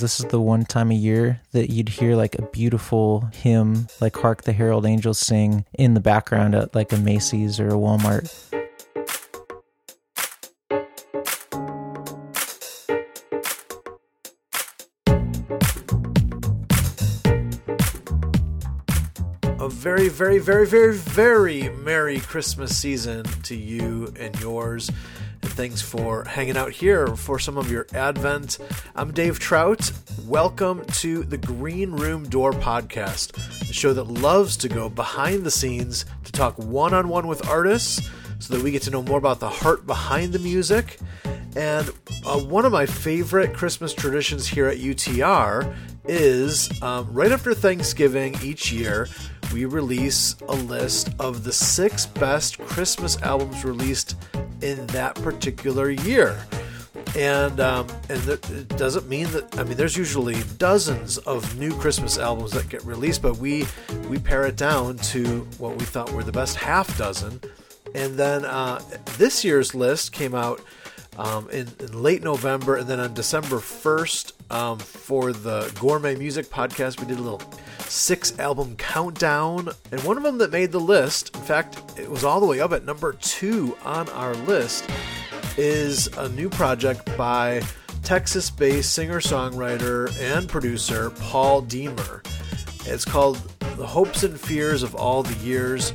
[0.00, 4.16] This is the one time a year that you'd hear like a beautiful hymn, like
[4.16, 8.32] Hark the Herald Angels Sing, in the background at like a Macy's or a Walmart.
[19.60, 24.90] A very, very, very, very, very Merry Christmas season to you and yours.
[25.60, 28.56] Thanks for hanging out here for some of your Advent.
[28.96, 29.92] I'm Dave Trout.
[30.24, 33.32] Welcome to the Green Room Door podcast,
[33.68, 37.46] the show that loves to go behind the scenes to talk one on one with
[37.46, 40.98] artists so that we get to know more about the heart behind the music.
[41.54, 41.90] And
[42.24, 48.34] uh, one of my favorite Christmas traditions here at UTR is um, right after Thanksgiving
[48.42, 49.08] each year,
[49.52, 54.16] we release a list of the six best Christmas albums released
[54.62, 56.38] in that particular year.
[57.16, 62.18] And um, and it doesn't mean that I mean there's usually dozens of new Christmas
[62.18, 63.66] albums that get released, but we
[64.08, 67.40] we pare it down to what we thought were the best half dozen.
[67.94, 68.80] And then uh,
[69.18, 70.60] this year's list came out
[71.18, 76.46] um, in, in, late November, and then on December 1st um, for the Gourmet Music
[76.46, 77.42] Podcast, we did a little
[77.80, 82.24] six album countdown, and one of them that made the list, in fact, it was
[82.24, 84.88] all the way up at number two on our list,
[85.56, 87.62] is a new project by
[88.02, 92.24] Texas based singer songwriter and producer Paul Demer.
[92.86, 93.36] It's called
[93.76, 95.92] The Hopes and Fears of All the Years,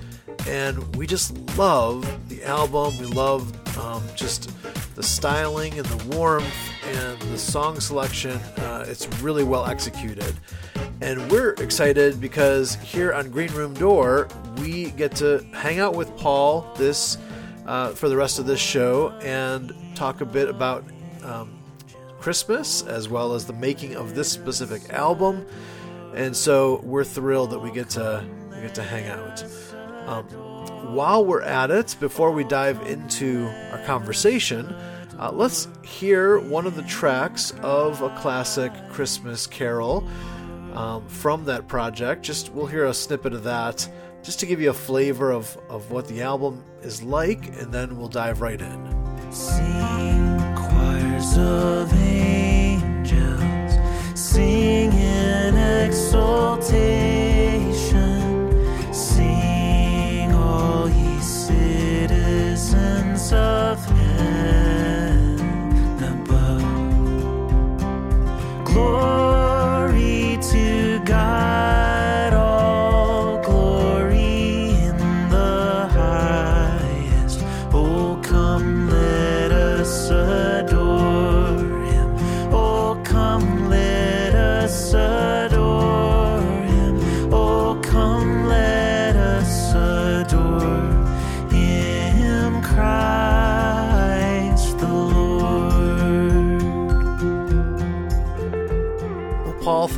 [0.48, 2.98] and we just love the album.
[3.00, 4.52] We love um, just
[4.96, 6.46] the styling and the warmth
[6.86, 8.32] and the song selection.
[8.58, 10.34] Uh, it's really well executed.
[11.02, 16.16] And we're excited because here on Green Room Door, we get to hang out with
[16.18, 17.18] Paul this
[17.66, 20.86] uh, for the rest of this show and talk a bit about
[21.24, 21.60] um,
[22.20, 25.46] Christmas as well as the making of this specific album.
[26.16, 29.44] And so we're thrilled that we get to we get to hang out.
[30.08, 30.24] Um,
[30.94, 33.50] while we're at it, before we dive into
[33.86, 34.66] conversation,
[35.20, 40.06] uh, let's hear one of the tracks of a classic Christmas carol
[40.74, 42.24] um, from that project.
[42.24, 43.88] Just we'll hear a snippet of that,
[44.24, 47.98] just to give you a flavor of, of what the album is like, and then
[47.98, 49.32] we'll dive right in.
[49.32, 53.40] Sing choirs of angels,
[54.20, 55.56] sing in
[55.88, 57.45] exultation.
[63.84, 65.40] Heaven
[66.04, 66.64] above.
[68.64, 71.75] Glory to God,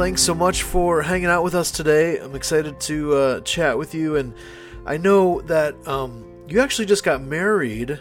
[0.08, 2.18] thanks so much for hanging out with us today.
[2.18, 4.34] I'm excited to uh, chat with you, and
[4.86, 8.00] I know that um, you actually just got married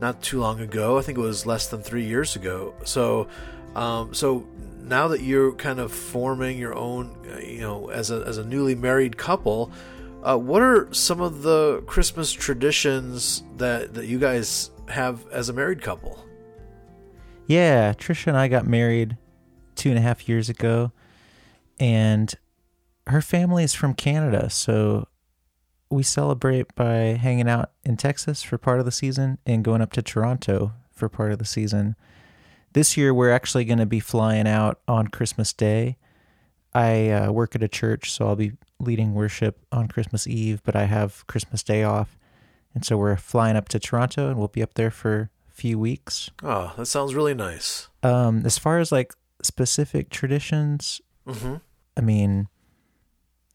[0.00, 0.96] not too long ago.
[0.96, 2.72] I think it was less than three years ago.
[2.84, 3.28] So,
[3.76, 4.48] um, so
[4.80, 7.14] now that you're kind of forming your own,
[7.44, 9.70] you know, as a as a newly married couple,
[10.22, 15.52] uh, what are some of the Christmas traditions that that you guys have as a
[15.52, 16.18] married couple?
[17.46, 19.18] Yeah, Trisha and I got married
[19.74, 20.92] two and a half years ago,
[21.78, 22.32] and
[23.06, 25.08] her family is from Canada, so
[25.90, 29.92] we celebrate by hanging out in Texas for part of the season and going up
[29.92, 31.96] to Toronto for part of the season.
[32.72, 35.98] This year, we're actually going to be flying out on Christmas Day.
[36.72, 40.74] I uh, work at a church, so I'll be leading worship on Christmas Eve, but
[40.74, 42.16] I have Christmas Day off.
[42.74, 45.78] And so we're flying up to Toronto and we'll be up there for a few
[45.78, 46.30] weeks.
[46.42, 47.88] Oh, that sounds really nice.
[48.02, 49.12] Um, as far as like
[49.42, 51.56] specific traditions, hmm
[51.96, 52.48] I mean,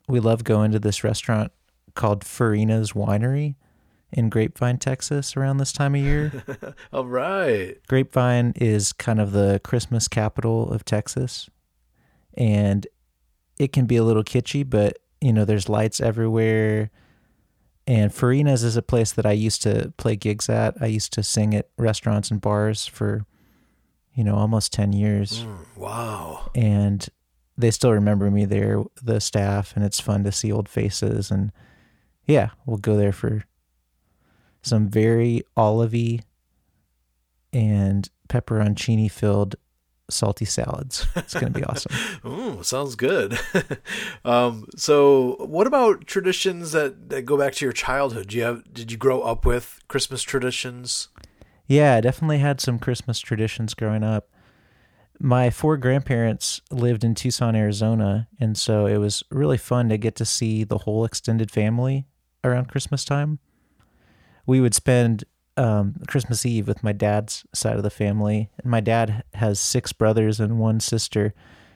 [0.08, 1.52] we love going to this restaurant
[1.96, 3.56] called Farina's Winery
[4.12, 6.44] in Grapevine, Texas around this time of year.
[6.94, 7.76] All right.
[7.88, 11.50] Grapevine is kind of the Christmas capital of Texas.
[12.36, 12.86] And
[13.58, 16.92] it can be a little kitschy, but you know, there's lights everywhere.
[17.88, 20.76] And Farina's is a place that I used to play gigs at.
[20.82, 23.26] I used to sing at restaurants and bars for,
[24.14, 25.44] you know, almost 10 years.
[25.44, 26.52] Mm, wow.
[26.54, 27.08] And
[27.58, 31.32] they still remember me there, the staff, and it's fun to see old faces.
[31.32, 31.52] And
[32.26, 33.44] yeah, we'll go there for
[34.62, 36.22] some very olivey
[37.52, 39.56] and pepperoncini filled
[40.10, 41.06] salty salads.
[41.16, 41.92] It's going to be awesome.
[42.26, 43.40] Ooh, sounds good.
[44.26, 48.28] um, so, what about traditions that, that go back to your childhood?
[48.28, 51.10] Do you have, did you grow up with Christmas traditions?
[51.66, 54.30] Yeah, I definitely had some Christmas traditions growing up.
[55.20, 60.16] My four grandparents lived in Tucson, Arizona, and so it was really fun to get
[60.18, 62.06] to see the whole extended family
[62.44, 63.40] around Christmas time.
[64.46, 65.24] We would spend
[65.58, 68.50] um, Christmas Eve with my dad's side of the family.
[68.62, 71.34] And my dad has six brothers and one sister,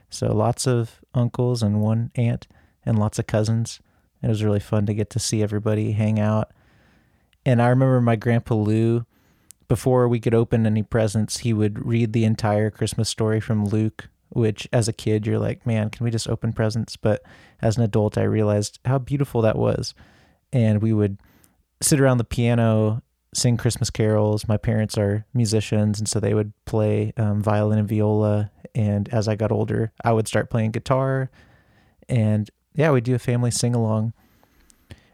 [0.09, 2.47] so lots of uncles and one aunt
[2.85, 3.79] and lots of cousins.
[4.21, 6.51] It was really fun to get to see everybody hang out.
[7.43, 9.05] And I remember my grandpa Lou
[9.71, 14.09] before we could open any presents, he would read the entire Christmas story from Luke,
[14.27, 16.97] which as a kid, you're like, man, can we just open presents?
[16.97, 17.23] But
[17.61, 19.93] as an adult, I realized how beautiful that was.
[20.51, 21.19] And we would
[21.79, 23.01] sit around the piano,
[23.33, 24.45] sing Christmas carols.
[24.45, 28.51] My parents are musicians, and so they would play um, violin and viola.
[28.75, 31.31] And as I got older, I would start playing guitar.
[32.09, 34.11] And yeah, we'd do a family sing along.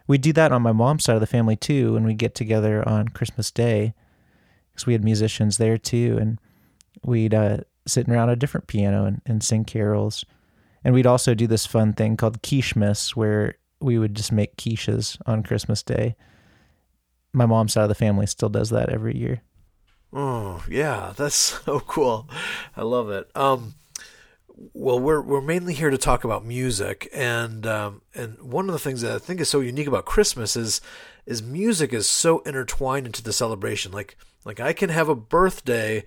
[0.07, 2.83] We'd do that on my mom's side of the family too, when we get together
[2.89, 3.93] on Christmas Day
[4.77, 6.39] because we had musicians there too, and
[7.03, 7.57] we'd uh,
[7.87, 10.23] sit around a different piano and, and sing carols.
[10.83, 15.17] And we'd also do this fun thing called quichemas, where we would just make quiches
[15.25, 16.15] on Christmas Day.
[17.33, 19.41] My mom's side of the family still does that every year.
[20.13, 21.35] Oh yeah, that's
[21.65, 22.29] so cool.
[22.75, 23.31] I love it.
[23.35, 23.73] Um,
[24.73, 28.79] well, we're we're mainly here to talk about music, and um, and one of the
[28.79, 30.81] things that I think is so unique about Christmas is
[31.25, 33.91] is music is so intertwined into the celebration.
[33.91, 36.05] Like like I can have a birthday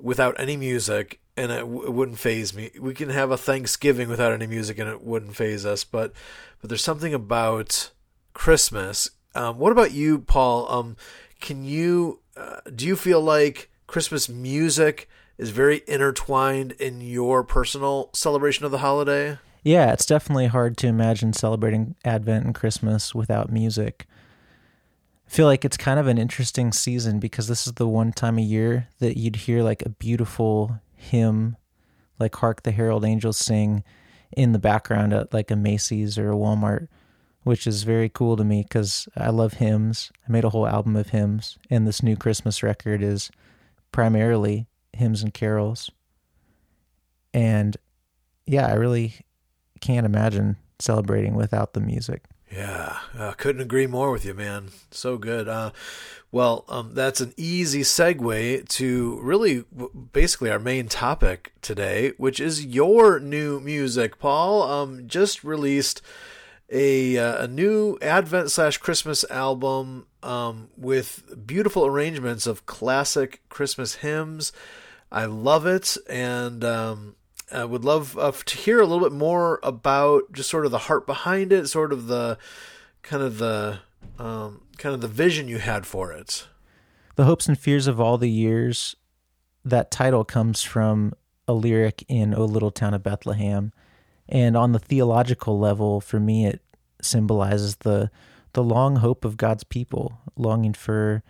[0.00, 2.70] without any music and it, w- it wouldn't phase me.
[2.80, 5.84] We can have a Thanksgiving without any music and it wouldn't phase us.
[5.84, 6.12] But
[6.60, 7.90] but there's something about
[8.32, 9.10] Christmas.
[9.34, 10.70] Um, what about you, Paul?
[10.72, 10.96] Um,
[11.40, 18.08] can you uh, do you feel like Christmas music is very intertwined in your personal
[18.14, 19.38] celebration of the holiday?
[19.64, 24.06] Yeah, it's definitely hard to imagine celebrating Advent and Christmas without music
[25.32, 28.42] feel like it's kind of an interesting season because this is the one time a
[28.42, 31.56] year that you'd hear like a beautiful hymn
[32.18, 33.82] like hark the herald angels sing
[34.36, 36.86] in the background at like a macy's or a walmart
[37.44, 40.12] which is very cool to me because i love hymns.
[40.28, 43.30] I made a whole album of hymns and this new christmas record is
[43.90, 45.90] primarily hymns and carols.
[47.32, 47.78] And
[48.44, 49.14] yeah i really
[49.80, 54.68] can't imagine celebrating without the music yeah, uh, couldn't agree more with you, man.
[54.90, 55.48] So good.
[55.48, 55.70] Uh,
[56.30, 59.64] well, um, that's an easy segue to really
[60.12, 64.18] basically our main topic today, which is your new music.
[64.18, 66.02] Paul um, just released
[66.70, 73.96] a, uh, a new Advent slash Christmas album um, with beautiful arrangements of classic Christmas
[73.96, 74.52] hymns.
[75.10, 77.16] I love it, and um,
[77.50, 80.78] I would love uh, to hear a little bit more about just sort of the
[80.78, 82.38] heart behind it, sort of the
[83.02, 83.80] kind of the
[84.18, 86.46] um, kind of the vision you had for it.
[87.16, 88.96] The hopes and fears of all the years.
[89.64, 91.12] That title comes from
[91.46, 93.72] a lyric in "O Little Town of Bethlehem,"
[94.28, 96.62] and on the theological level, for me, it
[97.00, 98.10] symbolizes the
[98.54, 101.22] the long hope of God's people, longing for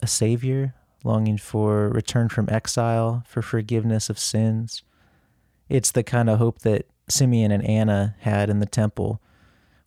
[0.00, 4.82] a savior, longing for return from exile, for forgiveness of sins
[5.70, 9.20] it's the kind of hope that Simeon and Anna had in the temple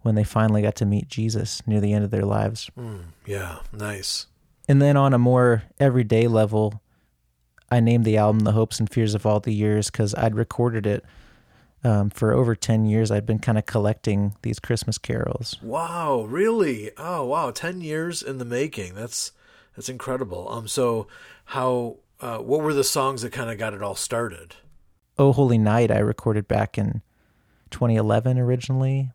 [0.01, 2.69] when they finally got to meet Jesus near the end of their lives.
[2.77, 4.27] Mm, yeah, nice.
[4.67, 6.81] And then on a more everyday level,
[7.69, 10.85] I named the album The Hopes and Fears of All the Years because I'd recorded
[10.85, 11.03] it
[11.83, 13.11] um, for over 10 years.
[13.11, 15.57] I'd been kind of collecting these Christmas carols.
[15.61, 16.91] Wow, really?
[16.97, 17.51] Oh, wow.
[17.51, 18.95] 10 years in the making.
[18.95, 19.31] That's
[19.75, 20.47] that's incredible.
[20.51, 21.07] Um so
[21.45, 24.55] how uh, what were the songs that kind of got it all started?
[25.17, 27.03] Oh Holy Night I recorded back in
[27.69, 29.11] 2011 originally.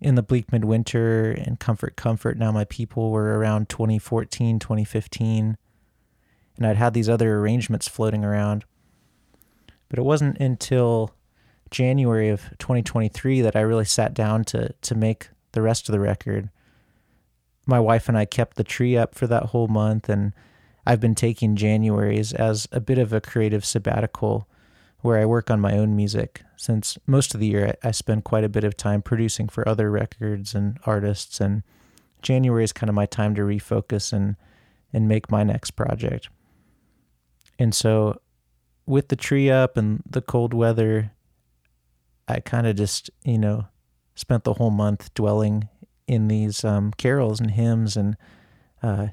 [0.00, 5.56] In the Bleak Midwinter and Comfort Comfort Now My People were around 2014, 2015.
[6.56, 8.64] And I'd had these other arrangements floating around.
[9.90, 11.14] But it wasn't until
[11.70, 16.00] January of 2023 that I really sat down to to make the rest of the
[16.00, 16.48] record.
[17.66, 20.32] My wife and I kept the tree up for that whole month and
[20.86, 24.48] I've been taking Januaries as a bit of a creative sabbatical
[25.04, 28.42] where I work on my own music, since most of the year I, spend quite
[28.42, 31.62] a bit of time producing for other records and artists, and
[32.22, 34.36] January is kind of my time to refocus and
[34.94, 36.30] and make my next project.
[37.58, 38.22] And so,
[38.86, 41.12] with the tree up and the cold weather,
[42.26, 43.66] I kind of just you know
[44.14, 45.68] spent the whole month dwelling
[46.06, 48.16] in these um, carols and hymns, and
[48.82, 49.08] uh,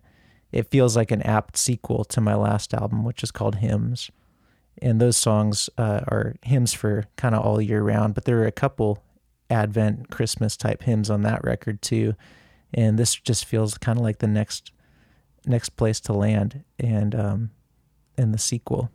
[0.53, 4.09] it feels like an apt sequel to my last album, which is called Hymns
[4.81, 8.13] and those songs uh, are hymns for kind of all year round.
[8.13, 9.03] But there are a couple
[9.49, 12.15] Advent, Christmas type hymns on that record too,
[12.73, 14.71] and this just feels kind of like the next
[15.45, 17.51] next place to land, and um,
[18.17, 18.91] in the sequel.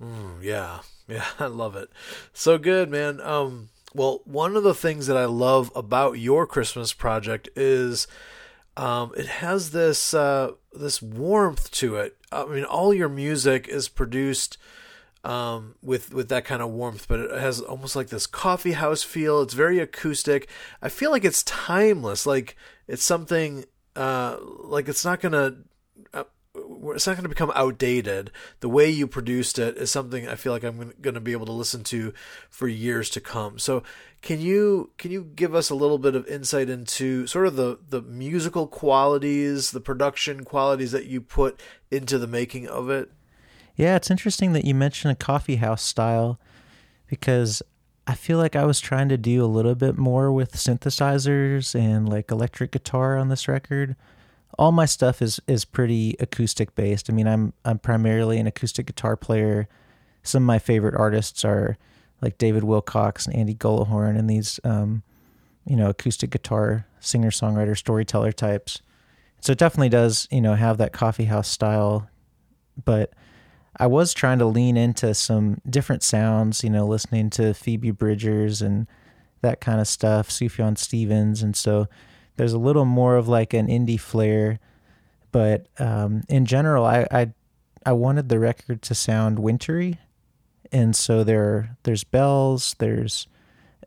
[0.00, 1.90] Mm, yeah, yeah, I love it.
[2.32, 3.20] So good, man.
[3.20, 8.06] Um, well, one of the things that I love about your Christmas project is
[8.76, 12.16] um, it has this uh, this warmth to it.
[12.32, 14.56] I mean, all your music is produced
[15.24, 19.02] um, with with that kind of warmth, but it has almost like this coffee house
[19.02, 19.42] feel.
[19.42, 20.48] It's very acoustic.
[20.80, 22.26] I feel like it's timeless.
[22.26, 23.64] Like it's something
[23.96, 25.56] uh, like it's not gonna
[26.54, 28.30] it's not going to become outdated.
[28.60, 31.46] The way you produced it is something I feel like I'm going to be able
[31.46, 32.12] to listen to
[32.48, 33.58] for years to come.
[33.58, 33.82] So,
[34.22, 37.78] can you can you give us a little bit of insight into sort of the
[37.88, 43.10] the musical qualities, the production qualities that you put into the making of it?
[43.76, 46.38] Yeah, it's interesting that you mentioned a coffee house style
[47.06, 47.62] because
[48.06, 52.08] I feel like I was trying to do a little bit more with synthesizers and
[52.08, 53.94] like electric guitar on this record.
[54.58, 57.08] All my stuff is is pretty acoustic based.
[57.08, 59.68] I mean, I'm I'm primarily an acoustic guitar player.
[60.22, 61.78] Some of my favorite artists are
[62.20, 65.02] like David Wilcox and Andy Gullahorn and these um,
[65.64, 68.82] you know, acoustic guitar singer songwriter storyteller types.
[69.40, 72.08] So it definitely does, you know, have that coffee house style,
[72.84, 73.12] but
[73.76, 78.60] I was trying to lean into some different sounds, you know, listening to Phoebe Bridgers
[78.60, 78.86] and
[79.42, 81.86] that kind of stuff, Sufjan Stevens, and so
[82.36, 84.58] there's a little more of like an indie flair.
[85.32, 87.32] But um, in general, I, I
[87.86, 89.98] I wanted the record to sound wintry,
[90.72, 93.28] and so there there's bells, there's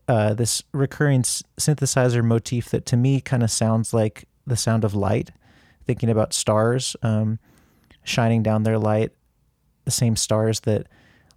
[0.07, 4.83] uh, this recurring s- synthesizer motif that to me kind of sounds like the sound
[4.83, 5.31] of light.
[5.85, 7.39] Thinking about stars um,
[8.05, 9.11] shining down their light
[9.85, 10.87] the same stars that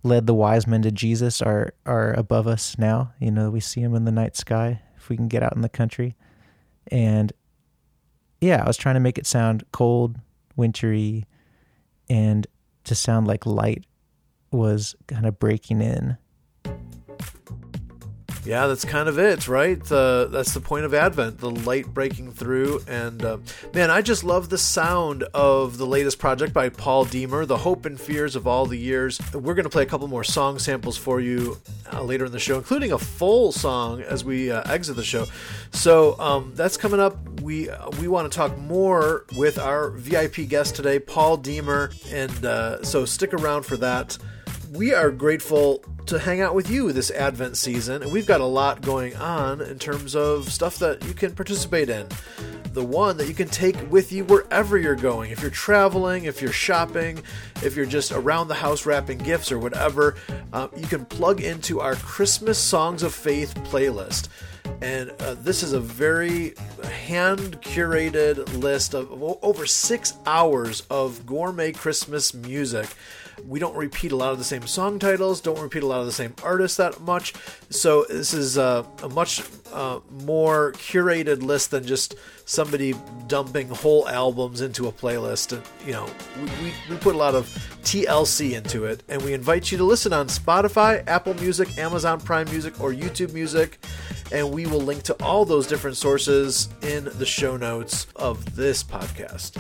[0.03, 3.13] led the wise men to Jesus are are above us now.
[3.19, 5.63] You know, we see them in the night sky if we can get out in
[5.63, 6.17] the country.
[6.91, 7.33] And
[8.41, 10.17] yeah, I was trying to make it sound cold,
[10.57, 11.25] wintry,
[12.09, 12.47] and
[12.85, 13.85] to sound like light
[14.51, 16.17] was kind of breaking in
[18.47, 19.81] yeah, that's kind of it, right?
[19.91, 22.81] Uh, that's the point of Advent, the light breaking through.
[22.87, 23.39] And uh,
[23.75, 27.85] man, I just love the sound of the latest project by Paul Demer, The Hope
[27.87, 29.21] and Fears of All the Years.
[29.35, 31.59] We're going to play a couple more song samples for you
[31.93, 35.27] uh, later in the show, including a full song as we uh, exit the show.
[35.73, 37.17] So um, that's coming up.
[37.41, 37.69] We
[38.01, 43.05] we want to talk more with our VIP guest today, Paul Demer, and uh, so
[43.05, 44.17] stick around for that.
[44.77, 48.47] We are grateful to hang out with you this Advent season, and we've got a
[48.47, 52.07] lot going on in terms of stuff that you can participate in.
[52.75, 55.31] The one that you can take with you wherever you're going.
[55.31, 57.23] If you're traveling, if you're shopping,
[57.63, 60.17] if you're just around the house wrapping gifts or whatever,
[60.53, 64.29] uh, you can plug into our Christmas Songs of Faith playlist.
[64.83, 66.55] And uh, this is a very
[66.85, 69.11] hand curated list of
[69.43, 72.95] over six hours of gourmet Christmas music
[73.45, 76.07] we don't repeat a lot of the same song titles, don't repeat a lot of
[76.07, 77.35] the same artists that much.
[77.71, 82.15] So this is a, a much uh, more curated list than just
[82.45, 82.95] somebody
[83.27, 85.53] dumping whole albums into a playlist.
[85.53, 86.09] And you know,
[86.63, 87.47] we, we put a lot of
[87.83, 92.49] TLC into it, and we invite you to listen on Spotify, Apple Music, Amazon Prime
[92.51, 93.79] Music, or YouTube Music.
[94.33, 98.83] And we will link to all those different sources in the show notes of this
[98.83, 99.57] podcast.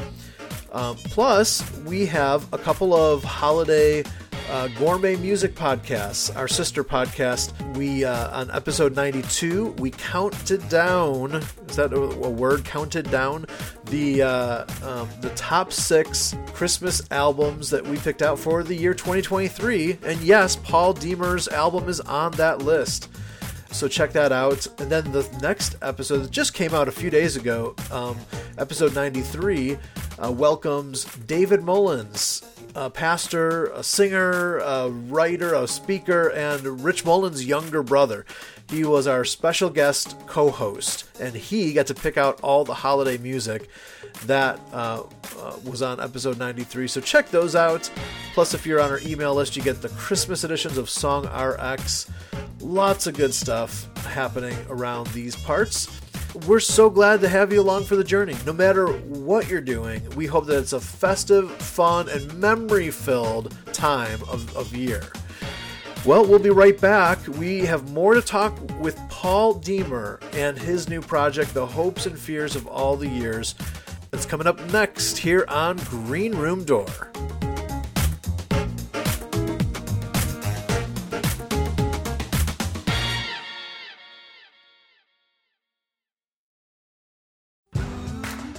[0.72, 4.02] Um, plus, we have a couple of holiday
[4.48, 6.34] uh, gourmet music podcasts.
[6.36, 7.52] Our sister podcast.
[7.76, 11.34] We uh, on episode ninety-two, we counted down.
[11.68, 12.64] Is that a, a word?
[12.64, 13.46] Counted down
[13.86, 18.94] the uh, um, the top six Christmas albums that we picked out for the year
[18.94, 19.98] 2023.
[20.04, 23.08] And yes, Paul Demer's album is on that list.
[23.72, 24.66] So check that out.
[24.80, 28.16] And then the next episode that just came out a few days ago, um,
[28.58, 29.76] episode 93,
[30.22, 32.42] uh, welcomes David Mullins,
[32.74, 38.24] a pastor, a singer, a writer, a speaker, and Rich Mullins' younger brother.
[38.68, 42.74] He was our special guest co host, and he got to pick out all the
[42.74, 43.68] holiday music
[44.24, 45.02] that uh,
[45.38, 46.88] uh, was on episode 93.
[46.88, 47.90] So check those out.
[48.34, 52.10] Plus, if you're on our email list, you get the Christmas editions of Song RX.
[52.60, 55.88] Lots of good stuff happening around these parts.
[56.46, 58.36] We're so glad to have you along for the journey.
[58.44, 63.54] No matter what you're doing, we hope that it's a festive, fun, and memory filled
[63.72, 65.02] time of, of year.
[66.04, 67.18] Well, we'll be right back.
[67.26, 72.16] We have more to talk with Paul Demer and his new project, The Hopes and
[72.16, 73.56] Fears of All the Years.
[74.12, 77.10] That's coming up next here on Green Room Door.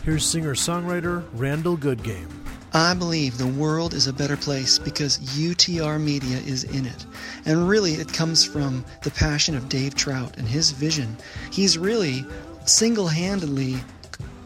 [0.07, 2.31] Here's singer songwriter Randall Goodgame.
[2.73, 7.05] I believe the world is a better place because UTR Media is in it.
[7.45, 11.17] And really, it comes from the passion of Dave Trout and his vision.
[11.51, 12.25] He's really
[12.63, 13.75] single handedly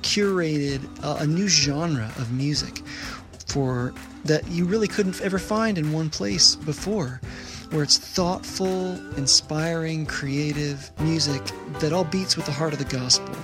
[0.02, 2.82] curated a, a new genre of music
[3.46, 3.94] for
[4.26, 7.22] that you really couldn't ever find in one place before
[7.72, 11.42] where it's thoughtful, inspiring, creative music
[11.80, 13.36] that all beats with the heart of the gospel.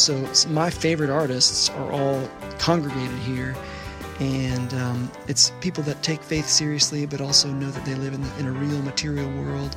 [0.00, 2.28] So my favorite artists are all
[2.58, 3.54] congregated here,
[4.18, 8.24] and um, it's people that take faith seriously, but also know that they live in,
[8.38, 9.76] in a real material world.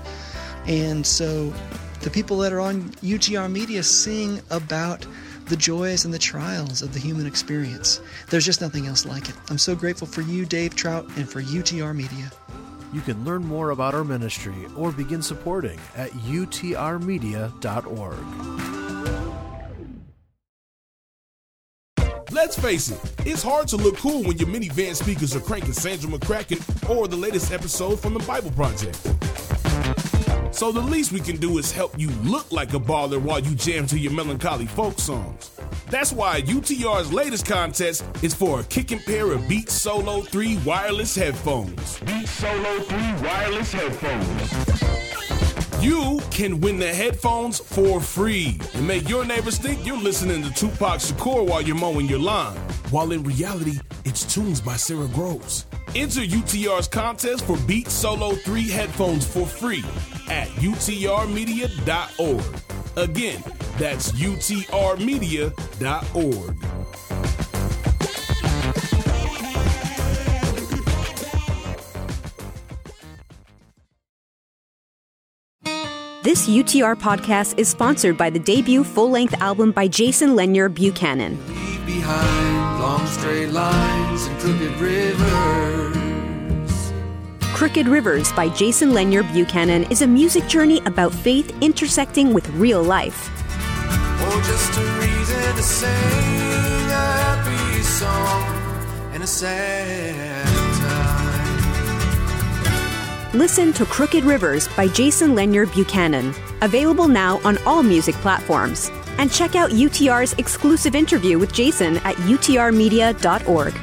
[0.66, 1.54] And so
[2.02, 5.06] the people that are on UTR Media sing about
[5.46, 8.00] the joys and the trials of the human experience.
[8.30, 9.36] There's just nothing else like it.
[9.50, 12.32] I'm so grateful for you, Dave Trout, and for UTR Media.
[12.94, 18.83] You can learn more about our ministry or begin supporting at utrmedia.org.
[22.34, 26.10] Let's face it, it's hard to look cool when your minivan speakers are cranking Sandra
[26.10, 28.96] McCracken or the latest episode from the Bible Project.
[30.52, 33.54] So the least we can do is help you look like a baller while you
[33.54, 35.52] jam to your melancholy folk songs.
[35.92, 41.16] That's why UTR's latest contest is for a kicking pair of Beats Solo 3 wireless
[41.16, 42.00] headphones.
[42.00, 45.03] Beats Solo 3 wireless headphones.
[45.84, 50.54] You can win the headphones for free and make your neighbors think you're listening to
[50.54, 52.56] Tupac Shakur while you're mowing your lawn,
[52.90, 55.66] while in reality, it's tunes by Sara Groves.
[55.94, 59.84] Enter UTR's contest for Beat Solo 3 headphones for free
[60.30, 62.46] at utrmedia.org.
[62.96, 63.44] Again,
[63.78, 66.73] that's utrmedia.org.
[76.34, 81.38] This UTR podcast is sponsored by the debut full length album by Jason Lenyer Buchanan.
[81.48, 85.94] Leave behind long straight lines and crooked rivers.
[87.54, 92.82] Crooked Rivers by Jason Lenyer Buchanan is a music journey about faith intersecting with real
[92.82, 93.30] life.
[94.26, 95.14] Or just a reason
[103.34, 108.92] Listen to Crooked Rivers by Jason Lenyer Buchanan, available now on all music platforms.
[109.18, 113.74] And check out UTR's exclusive interview with Jason at utrmedia.org.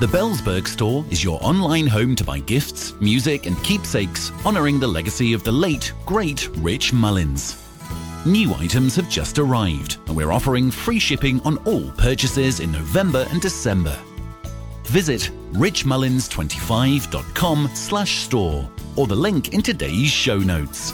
[0.00, 4.88] The Bellsberg store is your online home to buy gifts, music, and keepsakes honoring the
[4.88, 7.67] legacy of the late, great Rich Mullins.
[8.26, 13.24] New items have just arrived, and we're offering free shipping on all purchases in November
[13.30, 13.96] and December.
[14.84, 20.92] Visit richmullins25.com slash store or the link in today's show notes.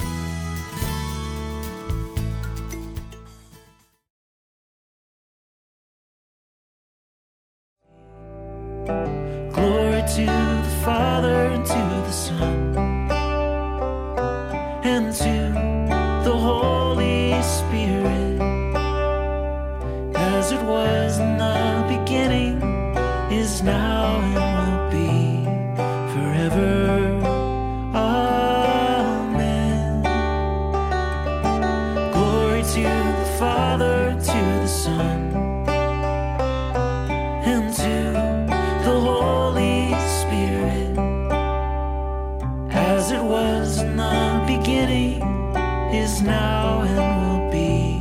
[46.24, 48.00] Now, and will be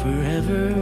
[0.00, 0.72] forever.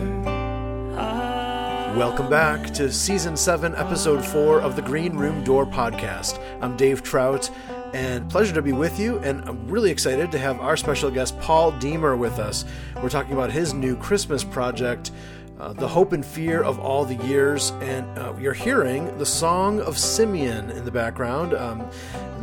[1.96, 6.40] Welcome back to season 7, episode 4 of the Green Room Door podcast.
[6.60, 7.50] I'm Dave Trout,
[7.92, 9.18] and pleasure to be with you.
[9.18, 12.64] And I'm really excited to have our special guest, Paul Demer, with us.
[13.02, 15.10] We're talking about his new Christmas project,
[15.60, 17.70] uh, The Hope and Fear of All the Years.
[17.80, 21.54] And uh, you're hearing the Song of Simeon in the background.
[21.54, 21.88] Um,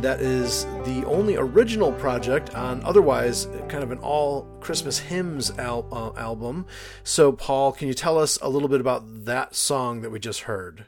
[0.00, 5.88] that is the only original project on otherwise kind of an all Christmas hymns al-
[5.92, 6.66] uh, album.
[7.02, 10.42] So, Paul, can you tell us a little bit about that song that we just
[10.42, 10.86] heard?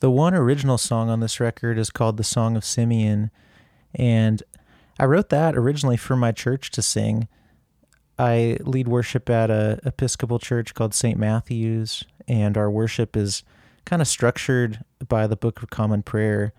[0.00, 3.30] The one original song on this record is called The Song of Simeon,
[3.94, 4.42] and
[4.98, 7.26] I wrote that originally for my church to sing.
[8.18, 11.18] I lead worship at a Episcopal church called St.
[11.18, 13.42] Matthew's, and our worship is
[13.84, 16.52] kind of structured by the Book of Common Prayer.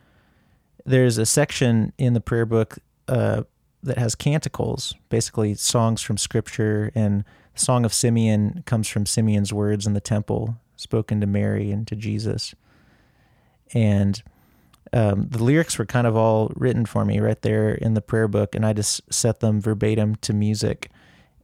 [0.86, 3.44] There's a section in the prayer book uh,
[3.84, 7.24] that has canticles, basically songs from Scripture, and
[7.56, 11.96] Song of Simeon comes from Simeon's words in the temple, spoken to Mary and to
[11.96, 12.54] Jesus.
[13.74, 14.22] And
[14.92, 18.28] um, the lyrics were kind of all written for me right there in the prayer
[18.28, 20.90] book, and I just set them verbatim to music.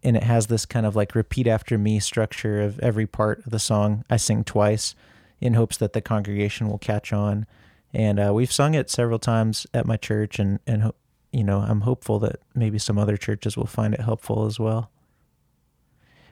[0.03, 3.51] And it has this kind of like repeat after me structure of every part of
[3.51, 4.03] the song.
[4.09, 4.95] I sing twice
[5.39, 7.45] in hopes that the congregation will catch on.
[7.93, 10.91] And uh, we've sung it several times at my church, and and
[11.33, 14.91] you know I'm hopeful that maybe some other churches will find it helpful as well.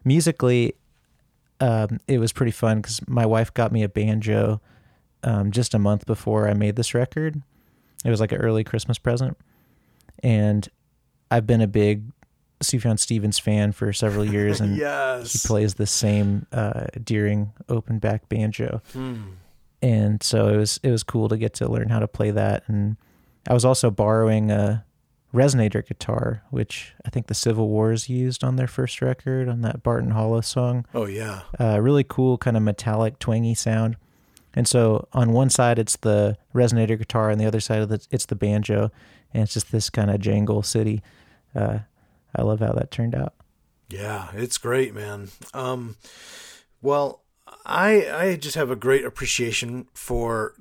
[0.06, 0.76] Musically,
[1.60, 4.62] um, it was pretty fun because my wife got me a banjo
[5.24, 7.42] um, just a month before I made this record.
[8.06, 9.38] It was like an early Christmas present,
[10.24, 10.70] and
[11.30, 12.04] I've been a big
[12.62, 15.34] Sufjan Stevens fan for several years, and yes.
[15.34, 18.82] he plays the same uh, Deering open back banjo.
[18.94, 19.22] Hmm.
[19.82, 22.64] And so it was it was cool to get to learn how to play that,
[22.68, 22.98] and
[23.48, 24.86] I was also borrowing a
[25.34, 29.84] resonator guitar, which I think the Civil Wars used on their first record on that
[29.84, 30.86] Barton Hollow song.
[30.94, 31.42] Oh yeah.
[31.60, 33.98] Uh, really cool, kind of metallic, twangy sound.
[34.54, 38.08] And so on one side it's the resonator guitar, and the other side of it
[38.12, 38.92] it's the banjo,
[39.34, 41.02] and it's just this kind of jangle city.
[41.56, 41.80] Uh,
[42.36, 43.34] I love how that turned out.
[43.90, 45.30] Yeah, it's great, man.
[45.54, 45.98] Um,
[46.82, 47.24] well,
[47.66, 50.54] I I just have a great appreciation for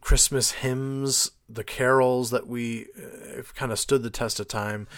[0.00, 4.88] Christmas hymns, the carols that we uh, have kind of stood the test of time,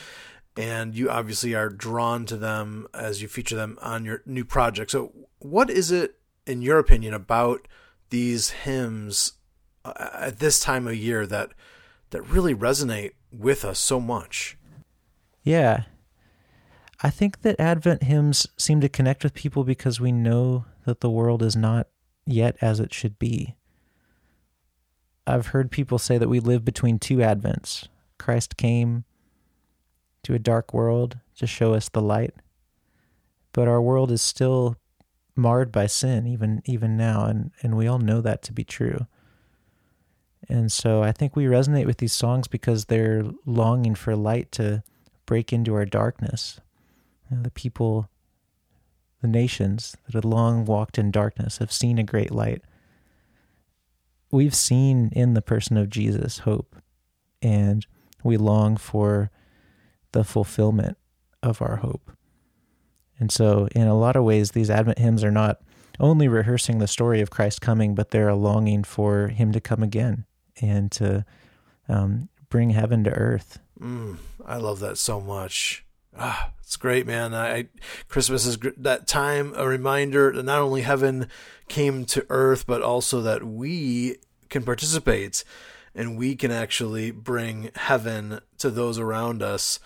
[0.57, 4.93] and you obviously are drawn to them as you feature them on your new project.
[4.93, 6.17] So, what is it,
[6.47, 7.67] in your opinion, about
[8.11, 9.33] these hymns
[9.85, 11.51] uh, at this time of year that
[12.11, 14.57] that really resonate with us so much?
[15.43, 15.85] Yeah.
[17.03, 21.11] I think that Advent hymns seem to connect with people because we know that the
[21.11, 21.89] world is not
[22.25, 23.55] yet as it should be.
[25.27, 27.89] I've heard people say that we live between two Advents.
[28.19, 29.05] Christ came
[30.23, 32.35] to a dark world to show us the light,
[33.53, 34.77] but our world is still
[35.39, 39.07] marred by sin even even now and and we all know that to be true.
[40.49, 44.83] And so I think we resonate with these songs because they're longing for light to
[45.27, 46.61] break into our darkness.
[47.31, 48.09] You know, the people,
[49.21, 52.63] the nations that had long walked in darkness have seen a great light.
[54.31, 56.77] We've seen in the person of Jesus hope,
[57.41, 57.87] and
[58.23, 59.31] we long for
[60.13, 60.97] the fulfillment
[61.43, 62.11] of our hope.
[63.19, 65.61] And so, in a lot of ways, these Advent hymns are not
[65.99, 69.83] only rehearsing the story of Christ coming, but they're a longing for Him to come
[69.83, 70.27] again
[70.61, 71.25] and to
[71.89, 73.59] um, bring heaven to earth.
[73.81, 75.86] Mm, I love that so much.
[76.19, 77.35] Ah, it's great, man.
[77.35, 77.69] I
[78.09, 81.29] Christmas is gr- that time a reminder that not only heaven
[81.69, 84.17] came to earth, but also that we
[84.49, 85.45] can participate
[85.95, 89.81] and we can actually bring heaven to those around us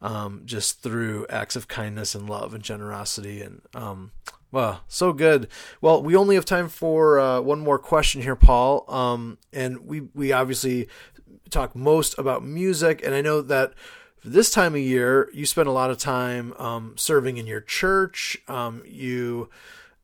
[0.00, 4.10] um, just through acts of kindness and love and generosity and um,
[4.50, 5.48] wow so good
[5.80, 10.00] well we only have time for uh, one more question here paul um, and we
[10.14, 10.88] we obviously
[11.50, 13.72] talk most about music and i know that
[14.24, 18.36] this time of year you spend a lot of time um, serving in your church
[18.48, 19.48] um, you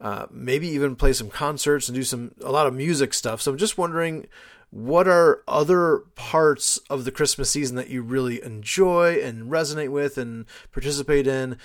[0.00, 3.50] uh, maybe even play some concerts and do some a lot of music stuff so
[3.50, 4.26] i'm just wondering
[4.70, 10.18] what are other parts of the Christmas season that you really enjoy and resonate with
[10.18, 11.56] and participate in?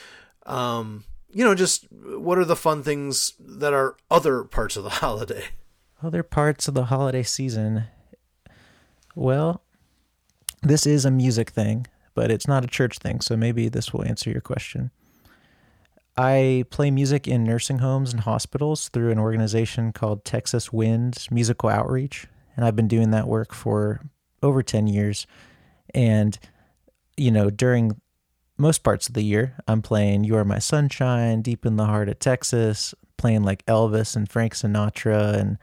[0.45, 4.89] Um, you know, just what are the fun things that are other parts of the
[5.01, 5.45] holiday?
[6.01, 7.85] Other parts of the holiday season.
[9.15, 9.61] Well,
[10.61, 14.05] this is a music thing, but it's not a church thing, so maybe this will
[14.05, 14.91] answer your question.
[16.15, 21.69] I play music in nursing homes and hospitals through an organization called Texas Wind Musical
[21.69, 24.01] Outreach and I've been doing that work for
[24.41, 25.25] over 10 years.
[25.93, 26.37] And,
[27.17, 27.99] you know, during
[28.57, 32.09] most parts of the year, I'm playing You Are My Sunshine, Deep in the Heart
[32.09, 35.57] of Texas, playing like Elvis and Frank Sinatra, and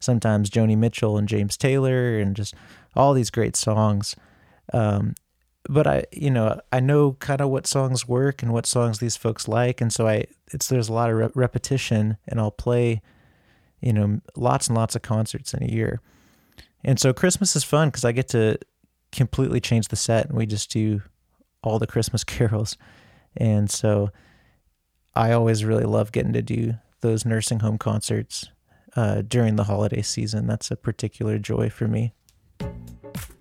[0.00, 2.54] sometimes Joni Mitchell and James Taylor, and just
[2.94, 4.14] all these great songs.
[4.72, 5.14] Um,
[5.68, 9.16] but I, you know, I know kind of what songs work and what songs these
[9.16, 13.02] folks like, and so I, it's there's a lot of re- repetition, and I'll play,
[13.80, 16.00] you know, lots and lots of concerts in a year.
[16.84, 18.58] And so Christmas is fun because I get to
[19.10, 21.02] completely change the set and we just do
[21.62, 22.76] all the Christmas carols.
[23.36, 24.10] And so
[25.14, 28.50] I always really love getting to do those nursing home concerts
[28.96, 30.46] uh, during the holiday season.
[30.46, 32.12] That's a particular joy for me.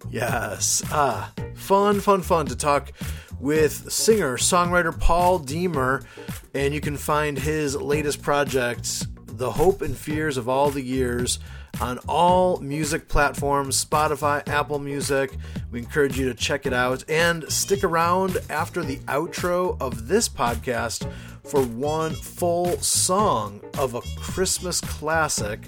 [0.09, 0.83] Yes.
[0.91, 2.91] Ah, fun, fun, fun to talk
[3.39, 6.05] with singer songwriter Paul Demer.
[6.53, 11.39] And you can find his latest project, The Hope and Fears of All the Years
[11.81, 15.35] on all music platforms Spotify, Apple Music.
[15.71, 20.29] We encourage you to check it out and stick around after the outro of this
[20.29, 21.11] podcast
[21.43, 25.67] for one full song of a Christmas classic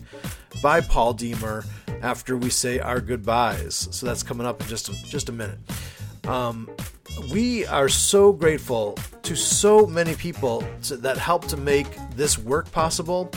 [0.61, 1.65] by Paul Demer
[2.05, 3.87] after we say our goodbyes.
[3.89, 5.57] So that's coming up in just a, just a minute.
[6.27, 6.69] Um,
[7.31, 12.71] we are so grateful to so many people to, that helped to make this work
[12.71, 13.31] possible,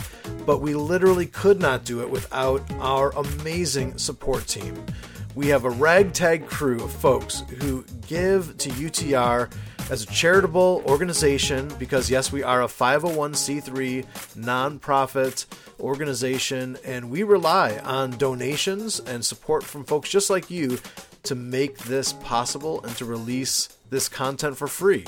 [0.45, 4.85] but we literally could not do it without our amazing support team.
[5.33, 9.51] We have a ragtag crew of folks who give to UTR
[9.89, 14.05] as a charitable organization because, yes, we are a 501c3
[14.37, 15.47] nonprofit
[15.79, 20.79] organization and we rely on donations and support from folks just like you
[21.23, 25.05] to make this possible and to release this content for free.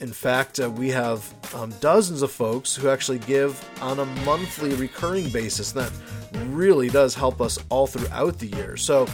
[0.00, 4.74] In fact, uh, we have um, dozens of folks who actually give on a monthly
[4.74, 5.72] recurring basis.
[5.72, 5.92] That
[6.46, 8.76] really does help us all throughout the year.
[8.76, 9.06] So,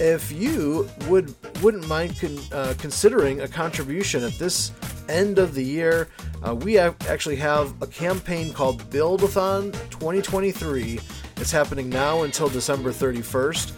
[0.00, 4.70] if you would wouldn't mind con, uh, considering a contribution at this
[5.08, 6.08] end of the year,
[6.46, 11.00] uh, we actually have a campaign called Buildathon 2023.
[11.36, 13.72] It's happening now until December 31st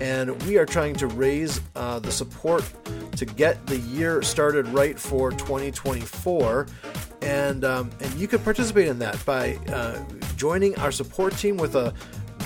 [0.00, 2.64] and we are trying to raise uh, the support
[3.16, 6.66] to get the year started right for 2024.
[7.22, 10.02] And um, and you can participate in that by uh,
[10.36, 11.94] joining our support team with a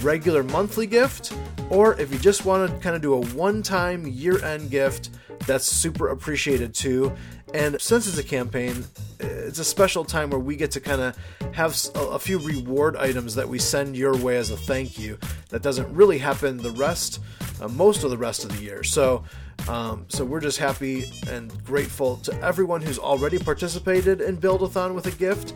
[0.03, 1.33] regular monthly gift,
[1.71, 5.11] or if you just want to kind of do a one-time year-end gift,
[5.47, 7.13] that's super appreciated too.
[7.55, 8.85] And since it's a campaign,
[9.21, 11.17] it's a special time where we get to kind of
[11.55, 15.19] have a few reward items that we send your way as a thank you.
[15.49, 17.21] That doesn't really happen the rest,
[17.61, 18.83] uh, most of the rest of the year.
[18.83, 19.25] So,
[19.67, 25.07] um, so we're just happy and grateful to everyone who's already participated in Buildathon with
[25.07, 25.55] a gift,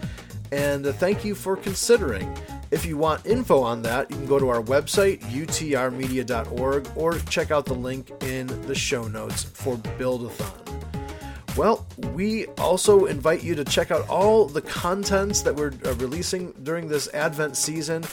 [0.50, 2.35] and thank you for considering.
[2.72, 7.50] If you want info on that, you can go to our website, utrmedia.org, or check
[7.50, 10.62] out the link in the show notes for Buildathon.
[11.54, 16.52] Well, we also invite you to check out all the contents that we're uh, releasing
[16.62, 18.04] during this Advent season.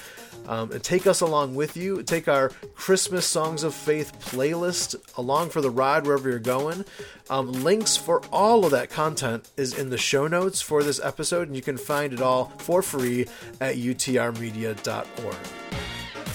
[0.47, 2.01] Um, and take us along with you.
[2.03, 6.85] Take our Christmas Songs of Faith playlist along for the ride wherever you're going.
[7.29, 11.47] Um, links for all of that content is in the show notes for this episode,
[11.47, 13.27] and you can find it all for free
[13.61, 15.35] at utrmedia.org.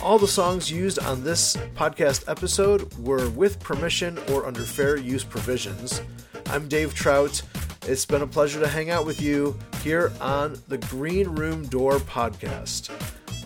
[0.02, 5.24] All the songs used on this podcast episode were with permission or under fair use
[5.24, 6.02] provisions.
[6.50, 7.40] I'm Dave Trout.
[7.86, 11.98] It's been a pleasure to hang out with you here on the Green Room Door
[12.00, 12.90] podcast,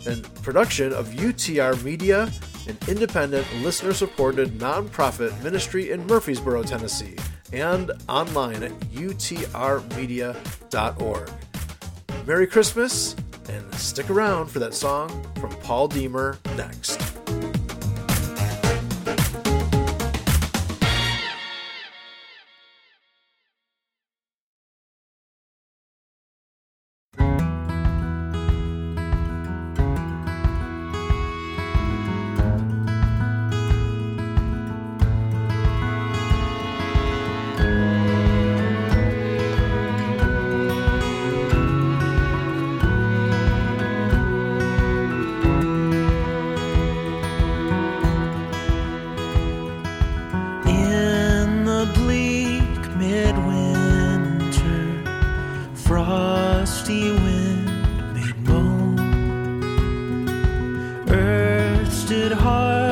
[0.09, 2.31] and production of UTR Media,
[2.67, 7.17] an independent, listener supported nonprofit ministry in Murfreesboro, Tennessee,
[7.53, 10.31] and online at utrmedia.org.
[12.27, 13.17] Merry Christmas,
[13.49, 17.18] and stick around for that song from Paul Demer next.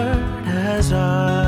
[0.06, 1.45] as I.